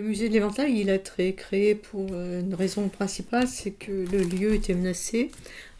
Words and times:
musée 0.00 0.28
de 0.28 0.34
l'éventail, 0.34 0.80
il 0.80 0.90
a 0.90 0.94
été 0.94 1.34
créé 1.34 1.74
pour 1.74 2.06
euh, 2.12 2.40
une 2.40 2.54
raison 2.54 2.88
principale, 2.88 3.46
c'est 3.46 3.72
que 3.72 3.90
le 3.92 4.22
lieu 4.22 4.54
était 4.54 4.74
menacé 4.74 5.30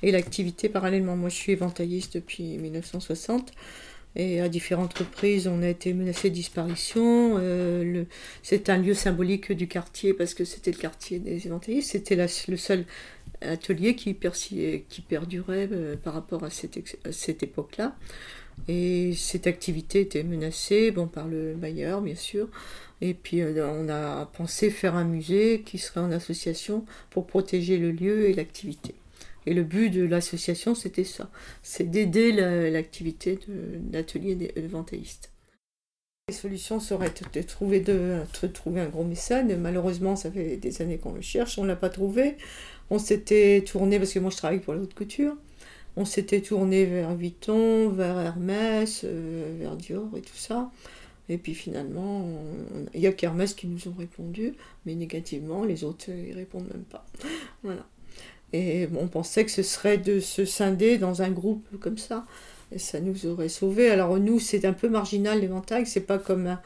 et 0.02 0.10
l'activité 0.10 0.68
parallèlement. 0.68 1.16
Moi, 1.16 1.28
je 1.28 1.36
suis 1.36 1.52
éventailliste 1.52 2.14
depuis 2.14 2.58
1960 2.58 3.52
et 4.14 4.40
à 4.40 4.48
différentes 4.48 4.92
reprises, 4.98 5.48
on 5.48 5.62
a 5.62 5.68
été 5.68 5.94
menacé 5.94 6.28
de 6.28 6.34
disparition. 6.34 7.36
Euh, 7.38 8.04
c'est 8.42 8.68
un 8.68 8.76
lieu 8.76 8.92
symbolique 8.92 9.52
du 9.52 9.68
quartier 9.68 10.12
parce 10.12 10.34
que 10.34 10.44
c'était 10.44 10.70
le 10.70 10.76
quartier 10.76 11.18
des 11.18 11.46
éventaillistes. 11.46 11.92
C'était 11.92 12.16
le 12.16 12.56
seul 12.56 12.84
atelier 13.50 13.94
qui, 13.94 14.14
perdurait 14.14 15.68
euh, 15.72 15.96
par 15.96 16.14
rapport 16.14 16.44
à 16.44 16.50
cette, 16.50 16.78
cette 17.10 17.42
époque-là. 17.42 17.96
Et 18.68 19.14
cette 19.14 19.46
activité 19.46 20.00
était 20.00 20.22
menacée 20.22 20.90
bon, 20.90 21.06
par 21.06 21.26
le 21.26 21.54
bailleur, 21.54 22.00
bien 22.00 22.14
sûr. 22.14 22.48
Et 23.00 23.14
puis 23.14 23.40
euh, 23.40 23.66
on 23.68 23.88
a 23.88 24.26
pensé 24.26 24.70
faire 24.70 24.94
un 24.94 25.04
musée 25.04 25.62
qui 25.62 25.78
serait 25.78 26.00
en 26.00 26.12
association 26.12 26.84
pour 27.10 27.26
protéger 27.26 27.78
le 27.78 27.90
lieu 27.90 28.28
et 28.28 28.34
l'activité. 28.34 28.94
Et 29.46 29.54
le 29.54 29.64
but 29.64 29.90
de 29.90 30.04
l'association, 30.04 30.76
c'était 30.76 31.02
ça, 31.02 31.28
c'est 31.62 31.90
d'aider 31.90 32.30
l'activité 32.70 33.40
de 33.48 33.80
l'atelier 33.92 34.36
des 34.36 34.52
ventaillistes. 34.68 35.32
Les 36.28 36.34
solutions 36.34 36.78
seraient 36.78 37.12
de 37.32 37.42
trouver, 37.42 37.80
de, 37.80 38.20
trouver 38.52 38.80
un 38.80 38.86
gros 38.86 39.02
mécène. 39.02 39.56
Malheureusement, 39.60 40.14
ça 40.14 40.30
fait 40.30 40.56
des 40.56 40.80
années 40.80 40.98
qu'on 40.98 41.14
le 41.14 41.20
cherche, 41.20 41.58
on 41.58 41.64
ne 41.64 41.68
l'a 41.68 41.76
pas 41.76 41.90
trouvé. 41.90 42.36
On 42.92 42.98
s'était 42.98 43.64
tourné, 43.66 43.98
parce 43.98 44.12
que 44.12 44.18
moi 44.18 44.30
je 44.30 44.36
travaille 44.36 44.58
pour 44.58 44.74
la 44.74 44.80
haute 44.82 44.92
couture, 44.92 45.34
on 45.96 46.04
s'était 46.04 46.42
tourné 46.42 46.84
vers 46.84 47.14
Vuitton, 47.14 47.88
vers 47.88 48.20
Hermès, 48.20 49.00
euh, 49.04 49.56
vers 49.58 49.76
Dior 49.76 50.10
et 50.14 50.20
tout 50.20 50.36
ça. 50.36 50.70
Et 51.30 51.38
puis 51.38 51.54
finalement, 51.54 52.28
il 52.92 53.00
n'y 53.00 53.06
a 53.06 53.12
qu'Hermès 53.12 53.54
qui 53.54 53.66
nous 53.66 53.88
ont 53.88 53.94
répondu, 53.98 54.52
mais 54.84 54.94
négativement, 54.94 55.64
les 55.64 55.84
autres, 55.84 56.10
ils 56.10 56.34
répondent 56.34 56.68
même 56.70 56.84
pas. 56.84 57.06
Voilà. 57.62 57.86
Et 58.52 58.86
on 59.00 59.06
pensait 59.06 59.46
que 59.46 59.50
ce 59.50 59.62
serait 59.62 59.96
de 59.96 60.20
se 60.20 60.44
scinder 60.44 60.98
dans 60.98 61.22
un 61.22 61.30
groupe 61.30 61.64
comme 61.80 61.96
ça. 61.96 62.26
Et 62.72 62.78
ça 62.78 63.00
nous 63.00 63.24
aurait 63.24 63.48
sauvés. 63.48 63.88
Alors 63.88 64.18
nous, 64.18 64.38
c'est 64.38 64.66
un 64.66 64.74
peu 64.74 64.90
marginal 64.90 65.40
l'éventail, 65.40 65.86
c'est 65.86 66.00
pas 66.00 66.18
comme 66.18 66.58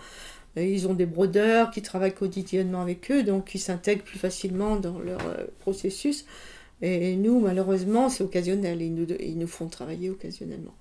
ils 0.57 0.89
ont 0.89 0.95
des 0.95 1.07
brodeurs 1.07 1.71
qui 1.71 1.83
travaillent 1.83 2.15
quotidiennement 2.15 2.81
avec 2.81 3.11
eux, 3.11 3.23
donc 3.23 3.55
ils 3.55 3.59
s'intègrent 3.59 4.05
plus 4.05 4.19
facilement 4.19 4.77
dans 4.77 4.99
leur 4.99 5.21
euh, 5.27 5.45
processus. 5.61 6.25
Et 6.83 7.17
nous, 7.17 7.41
malheureusement, 7.41 8.09
c'est 8.09 8.23
occasionnel. 8.25 8.83
Ils 8.83 8.95
nous, 8.95 9.07
ils 9.21 9.39
nous 9.39 9.47
font 9.47 9.67
travailler 9.69 10.11
occasionnellement. 10.11 10.75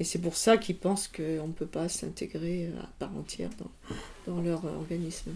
Et 0.00 0.04
c'est 0.04 0.20
pour 0.20 0.36
ça 0.36 0.56
qu'ils 0.56 0.76
pensent 0.76 1.08
qu'on 1.08 1.46
ne 1.46 1.52
peut 1.52 1.66
pas 1.66 1.88
s'intégrer 1.88 2.70
à 2.82 2.86
part 2.98 3.16
entière 3.16 3.50
dans, 3.58 4.32
dans 4.32 4.42
leur 4.42 4.64
organisme. 4.64 5.32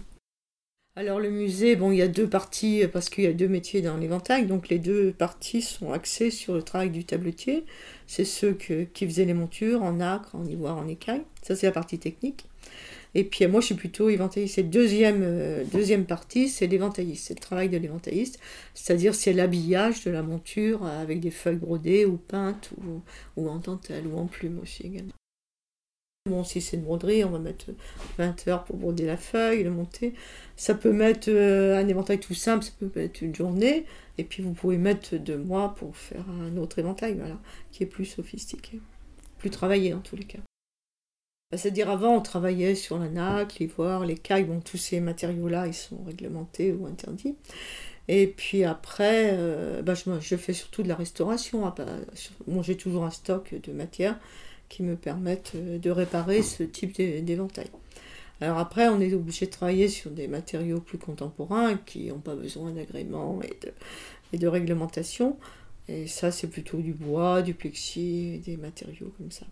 Alors 0.96 1.20
le 1.20 1.30
musée, 1.30 1.76
bon, 1.76 1.92
il 1.92 1.98
y 1.98 2.02
a 2.02 2.08
deux 2.08 2.28
parties 2.28 2.82
parce 2.92 3.08
qu'il 3.08 3.22
y 3.22 3.28
a 3.28 3.32
deux 3.32 3.46
métiers 3.46 3.82
dans 3.82 3.96
l'éventail, 3.96 4.46
donc 4.46 4.68
les 4.68 4.80
deux 4.80 5.12
parties 5.12 5.62
sont 5.62 5.92
axées 5.92 6.32
sur 6.32 6.54
le 6.54 6.62
travail 6.64 6.90
du 6.90 7.04
tabletier. 7.04 7.64
C'est 8.08 8.24
ceux 8.24 8.52
qui 8.52 9.06
faisaient 9.06 9.24
les 9.24 9.34
montures 9.34 9.84
en 9.84 10.00
acre, 10.00 10.34
en 10.34 10.44
ivoire, 10.44 10.76
en 10.76 10.88
écaille. 10.88 11.22
Ça 11.42 11.54
c'est 11.54 11.66
la 11.66 11.72
partie 11.72 12.00
technique. 12.00 12.47
Et 13.14 13.24
puis 13.24 13.46
moi, 13.46 13.60
je 13.60 13.66
suis 13.66 13.74
plutôt 13.74 14.10
éventailliste. 14.10 14.56
C'est 14.56 14.62
deuxième, 14.62 15.22
euh, 15.22 15.64
deuxième 15.72 16.04
partie, 16.04 16.48
c'est 16.48 16.66
l'éventailliste. 16.66 17.26
C'est 17.26 17.34
le 17.34 17.40
travail 17.40 17.68
de 17.68 17.78
l'éventailliste. 17.78 18.38
C'est-à-dire, 18.74 19.14
c'est 19.14 19.32
l'habillage 19.32 20.04
de 20.04 20.10
la 20.10 20.22
monture 20.22 20.84
avec 20.84 21.20
des 21.20 21.30
feuilles 21.30 21.56
brodées 21.56 22.04
ou 22.04 22.16
peintes 22.16 22.70
ou, 22.78 23.00
ou 23.36 23.48
en 23.48 23.56
dentelle 23.58 24.06
ou 24.06 24.18
en 24.18 24.26
plume 24.26 24.60
aussi 24.60 24.86
également. 24.86 25.12
Bon, 26.26 26.44
si 26.44 26.60
c'est 26.60 26.76
une 26.76 26.82
broderie, 26.82 27.24
on 27.24 27.30
va 27.30 27.38
mettre 27.38 27.66
20 28.18 28.48
heures 28.48 28.64
pour 28.64 28.76
broder 28.76 29.06
la 29.06 29.16
feuille, 29.16 29.62
le 29.62 29.70
monter. 29.70 30.12
Ça 30.56 30.74
peut 30.74 30.92
mettre 30.92 31.30
euh, 31.30 31.78
un 31.78 31.88
éventail 31.88 32.20
tout 32.20 32.34
simple, 32.34 32.64
ça 32.64 32.72
peut 32.78 32.90
mettre 32.94 33.22
une 33.22 33.34
journée. 33.34 33.86
Et 34.18 34.24
puis 34.24 34.42
vous 34.42 34.52
pouvez 34.52 34.76
mettre 34.76 35.16
deux 35.16 35.38
mois 35.38 35.74
pour 35.74 35.96
faire 35.96 36.24
un 36.28 36.56
autre 36.58 36.78
éventail, 36.78 37.14
voilà, 37.14 37.38
qui 37.72 37.82
est 37.82 37.86
plus 37.86 38.04
sophistiqué, 38.04 38.80
plus 39.38 39.50
travaillé 39.50 39.94
en 39.94 40.00
tous 40.00 40.16
les 40.16 40.24
cas. 40.24 40.40
Bah, 41.50 41.56
c'est-à-dire 41.56 41.88
avant, 41.88 42.16
on 42.16 42.20
travaillait 42.20 42.74
sur 42.74 42.98
la 42.98 43.08
nacre, 43.08 43.56
l'ivoire, 43.58 44.04
les 44.04 44.16
cailles, 44.16 44.44
bon, 44.44 44.60
tous 44.60 44.76
ces 44.76 45.00
matériaux-là, 45.00 45.66
ils 45.66 45.74
sont 45.74 46.02
réglementés 46.04 46.72
ou 46.72 46.86
interdits. 46.86 47.36
Et 48.08 48.26
puis 48.26 48.64
après, 48.64 49.30
euh, 49.32 49.82
bah, 49.82 49.94
je, 49.94 50.36
fais 50.36 50.52
surtout 50.52 50.82
de 50.82 50.88
la 50.88 50.94
restauration. 50.94 51.66
Hein, 51.66 51.74
bon, 52.46 52.62
j'ai 52.62 52.76
toujours 52.76 53.04
un 53.04 53.10
stock 53.10 53.54
de 53.54 53.72
matières 53.72 54.18
qui 54.68 54.82
me 54.82 54.96
permettent 54.96 55.52
euh, 55.54 55.78
de 55.78 55.90
réparer 55.90 56.42
ce 56.42 56.62
type 56.62 56.96
d'éventail. 56.96 57.68
Alors 58.42 58.58
après, 58.58 58.88
on 58.88 59.00
est 59.00 59.14
obligé 59.14 59.46
de 59.46 59.50
travailler 59.50 59.88
sur 59.88 60.10
des 60.10 60.28
matériaux 60.28 60.80
plus 60.80 60.98
contemporains 60.98 61.76
qui 61.78 62.08
n'ont 62.08 62.20
pas 62.20 62.36
besoin 62.36 62.72
d'agrément 62.72 63.40
et 63.42 63.56
de, 63.66 63.72
et 64.34 64.38
de 64.38 64.46
réglementation. 64.46 65.38
Et 65.88 66.06
ça, 66.06 66.30
c'est 66.30 66.48
plutôt 66.48 66.78
du 66.78 66.92
bois, 66.92 67.40
du 67.42 67.54
plexi, 67.54 68.40
des 68.44 68.58
matériaux 68.58 69.12
comme 69.16 69.30
ça. 69.30 69.46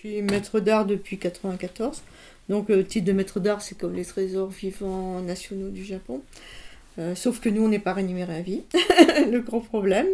Suis 0.00 0.22
maître 0.22 0.60
d'art 0.60 0.86
depuis 0.86 1.16
1994. 1.16 2.00
Donc 2.48 2.70
le 2.70 2.86
titre 2.86 3.06
de 3.06 3.12
maître 3.12 3.38
d'art, 3.38 3.60
c'est 3.60 3.76
comme 3.76 3.94
les 3.94 4.06
trésors 4.06 4.48
vivants 4.48 5.20
nationaux 5.20 5.68
du 5.68 5.84
Japon. 5.84 6.22
Euh, 6.98 7.14
sauf 7.14 7.38
que 7.38 7.50
nous, 7.50 7.62
on 7.64 7.68
n'est 7.68 7.80
pas 7.80 7.92
rémunéré 7.92 8.34
à 8.34 8.40
vie, 8.40 8.62
le 9.30 9.40
gros 9.40 9.60
problème. 9.60 10.06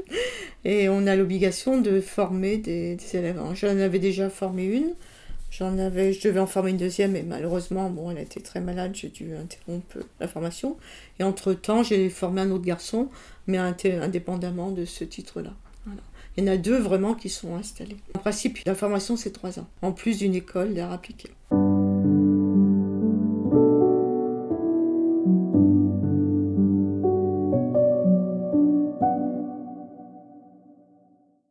Et 0.65 0.89
on 0.89 1.07
a 1.07 1.15
l'obligation 1.15 1.81
de 1.81 2.01
former 2.01 2.57
des, 2.57 2.97
élèves. 3.13 3.41
J'en 3.55 3.79
avais 3.79 4.01
déjà 4.01 4.29
formé 4.29 4.65
une. 4.65 4.93
J'en 5.53 5.79
avais, 5.79 6.13
je 6.13 6.27
devais 6.27 6.41
en 6.41 6.49
former 6.49 6.73
une 6.73 6.79
deuxième, 6.79 7.15
et 7.15 7.23
malheureusement, 7.23 7.89
bon, 7.89 8.11
elle 8.11 8.19
a 8.19 8.23
été 8.23 8.41
très 8.41 8.61
malade, 8.61 8.91
j'ai 8.93 9.11
dû 9.11 9.37
interrompre 9.37 9.99
la 10.19 10.27
formation. 10.27 10.77
Et 11.21 11.23
entre-temps, 11.23 11.85
j'ai 11.85 12.11
formé 12.11 12.41
un 12.41 12.51
autre 12.51 12.65
garçon, 12.65 13.09
mais 13.47 13.59
indépendamment 13.59 14.73
de 14.73 14.85
ce 14.85 15.05
titre-là. 15.05 15.53
Il 16.37 16.45
y 16.45 16.49
en 16.49 16.53
a 16.53 16.57
deux 16.57 16.79
vraiment 16.79 17.15
qui 17.15 17.31
sont 17.31 17.57
installés. 17.57 17.97
En 18.15 18.19
principe, 18.19 18.59
la 18.67 18.75
formation, 18.75 19.17
c'est 19.17 19.31
trois 19.31 19.59
ans, 19.59 19.67
en 19.81 19.93
plus 19.93 20.19
d'une 20.19 20.35
école 20.35 20.75
d'art 20.75 20.93
appliqué. 20.93 21.31